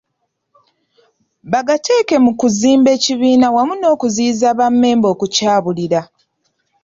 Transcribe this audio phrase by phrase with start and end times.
[1.51, 6.01] Bagateeke mu kuzimba ekibiina wamu n'okuziyiza bammemba okukyabuulira.